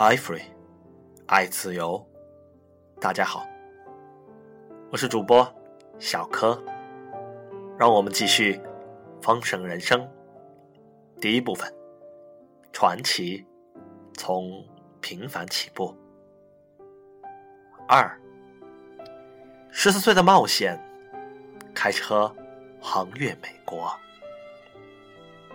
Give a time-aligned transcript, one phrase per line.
[0.00, 0.40] 爱 free，
[1.26, 2.02] 爱自由。
[3.02, 3.46] 大家好，
[4.90, 5.46] 我是主播
[5.98, 6.58] 小柯。
[7.78, 8.54] 让我们继续
[9.20, 10.00] 《丰盛人生》
[11.20, 11.70] 第一部分：
[12.72, 13.46] 传奇
[14.14, 14.66] 从
[15.02, 15.94] 平凡起步。
[17.86, 18.18] 二，
[19.70, 20.82] 十四岁的冒险，
[21.74, 22.34] 开车
[22.80, 23.94] 横越美国，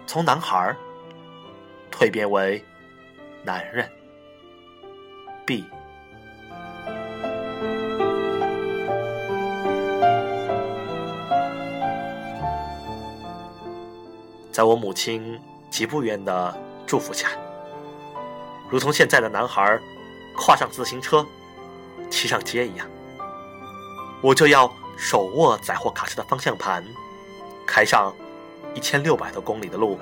[0.06, 0.78] 从男孩
[1.90, 2.64] 蜕变为
[3.44, 3.90] 男人。
[5.46, 5.64] B。
[14.52, 15.40] 在我母亲
[15.70, 17.30] 几步远的祝福下，
[18.70, 19.80] 如同现在的男孩
[20.36, 21.26] 跨上自行车，
[22.10, 22.88] 骑上街一样，
[24.22, 26.84] 我就要手握载货卡车的方向盘，
[27.68, 28.16] 开上
[28.74, 30.00] 一千六百多公里的路，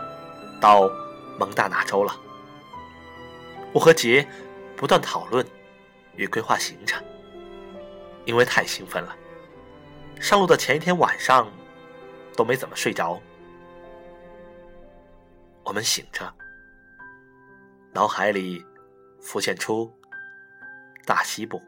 [0.62, 0.88] 到
[1.40, 2.16] 蒙大拿州了。
[3.73, 4.28] 我和杰
[4.76, 5.46] 不断讨论
[6.16, 7.04] 与规划行程，
[8.26, 9.16] 因为太兴奋了，
[10.20, 11.50] 上路的前一天晚上
[12.36, 13.20] 都没怎么睡着。
[15.64, 16.34] 我们醒着，
[17.94, 18.66] 脑海里
[19.22, 19.92] 浮现出
[21.06, 21.62] 大西部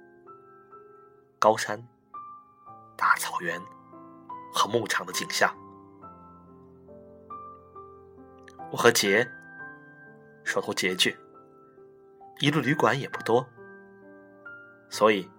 [1.40, 1.82] 高山、
[2.98, 3.62] 大草原
[4.54, 5.56] 和牧场的景象。
[8.72, 9.26] 我和杰
[10.44, 11.18] 手头拮据，
[12.40, 13.46] 一路旅馆也不多，
[14.90, 15.30] 所以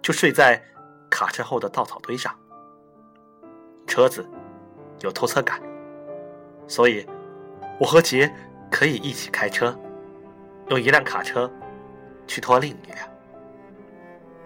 [0.00, 0.62] 就睡在
[1.10, 2.34] 卡车后的稻草堆上。
[3.86, 4.28] 车子
[5.00, 5.60] 有拖车杆，
[6.66, 7.06] 所以。
[7.80, 8.32] 我和杰
[8.70, 9.76] 可以一起开车，
[10.68, 11.50] 用一辆卡车
[12.28, 12.98] 去拖另一辆。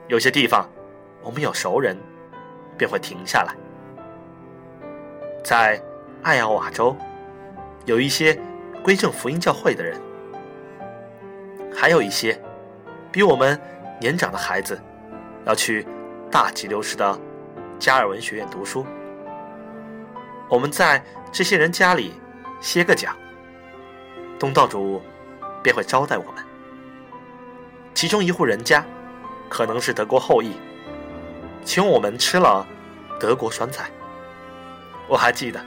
[0.09, 0.67] 有些地方
[1.23, 1.99] 我们有熟人，
[2.79, 3.55] 便会停下来。
[5.45, 5.83] 在
[6.23, 6.97] 艾奥瓦州，
[7.85, 8.41] 有一些
[8.83, 10.01] 归正福音教会的人，
[11.79, 12.41] 还有一些
[13.13, 13.61] 比我们
[14.01, 14.81] 年长的孩子
[15.45, 15.87] 要去
[16.31, 17.21] 大吉流市的
[17.79, 18.87] 加尔文学院读书。
[20.49, 22.15] 我们在这些人家里
[22.63, 23.11] 歇个脚。
[24.39, 25.03] 东道主
[25.63, 26.45] 便会招待我们。
[27.95, 28.85] 其中一户人家
[29.49, 30.53] 可能是德国后裔，
[31.63, 32.67] 请我们吃了
[33.21, 33.91] 德国酸菜。
[35.09, 35.61] 我还记得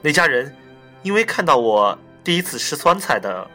[0.00, 0.54] 那家人
[1.02, 3.48] 因为看到我第一次吃酸菜的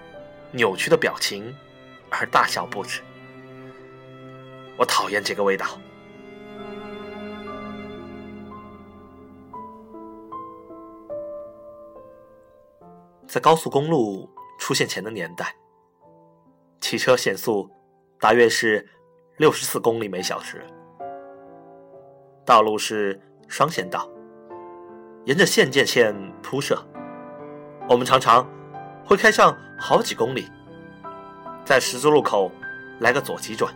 [0.52, 1.56] 扭曲的表情
[2.10, 3.02] 而大笑不止。
[4.78, 5.66] 我讨厌这个味道。
[13.28, 15.54] 在高速公路出现前的年代，
[16.80, 17.70] 汽车限速
[18.20, 18.88] 大约是
[19.36, 20.66] 六十四公里每小时。
[22.46, 23.20] 道路是
[23.50, 24.10] 双线道，
[25.26, 26.82] 沿着县界线铺设。
[27.90, 28.50] 我们常常
[29.06, 30.50] 会开上好几公里，
[31.64, 32.52] 在十字路口
[33.00, 33.74] 来个左急转，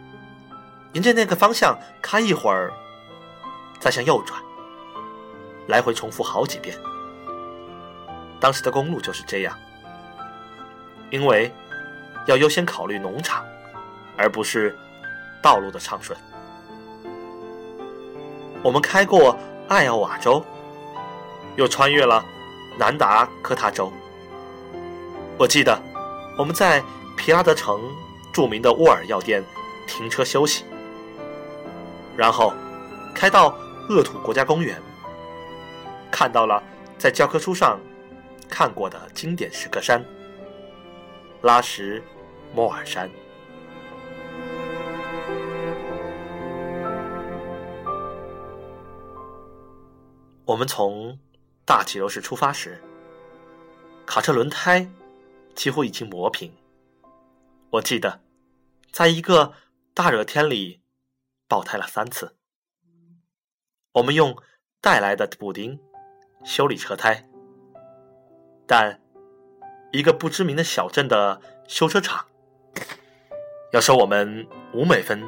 [0.94, 2.73] 沿着那个方向开一会儿，
[3.79, 4.41] 再向右转，
[5.67, 6.75] 来回重复好几遍。
[8.39, 9.56] 当时的公路就是这样，
[11.12, 11.53] 因为
[12.25, 13.45] 要优先考虑农场，
[14.18, 14.75] 而不是
[15.41, 16.18] 道路的畅顺。
[18.63, 19.38] 我们开过
[19.68, 20.44] 艾奥瓦州，
[21.56, 22.25] 又穿越了
[22.79, 23.91] 南达科他州。
[25.38, 25.79] 我记得
[26.41, 26.84] 我们在
[27.16, 27.79] 皮拉德城
[28.34, 29.44] 著名的沃尔药店
[29.85, 30.66] 停车休息，
[32.18, 32.52] 然后
[33.13, 33.56] 开到
[33.90, 34.81] 厄土国家公园，
[36.09, 36.63] 看到了
[36.97, 37.80] 在教科书上。
[38.50, 40.03] 看过的经典石刻山——
[41.44, 42.01] 拉什
[42.56, 43.07] 莫尔山。
[50.44, 51.18] 我们从
[51.63, 52.81] 大吉流市出发时，
[54.07, 54.85] 卡车轮胎
[55.56, 56.51] 几乎已经磨平。
[57.72, 58.22] 我记得，
[58.91, 59.53] 在一个
[59.94, 60.81] 大热天里
[61.48, 62.36] 爆胎了三次。
[63.94, 64.36] 我们用
[64.80, 65.80] 带来的补丁
[66.44, 67.27] 修理车胎。
[68.68, 69.01] 但
[69.92, 72.25] 一个不知名的小镇的修车厂
[73.74, 75.21] 要收我们五美分，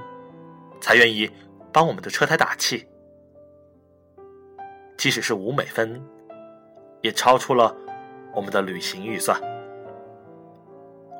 [0.80, 1.30] 才愿意
[1.74, 2.88] 帮我们的车胎打气。
[4.98, 6.02] 即使是五美分，
[7.02, 7.76] 也超出了
[8.34, 9.38] 我们的旅行预算。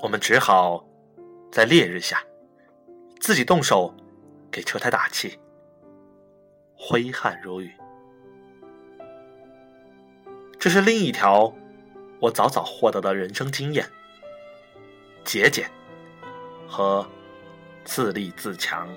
[0.04, 0.86] 我们只好
[1.50, 2.22] 在烈日下
[3.22, 3.96] 自己动手
[4.52, 5.40] 给车胎打气，
[6.76, 7.74] 挥汗如雨。
[10.60, 11.54] 这是另一条。
[12.20, 13.86] 我早早获得的人生经验：
[15.24, 15.70] 节俭
[16.68, 17.06] 和
[17.86, 18.90] 自立自强。